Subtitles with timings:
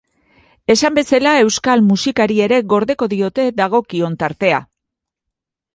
[0.75, 4.63] Esan bezala, euskal musikari ere gordeko diote dagokion tartea.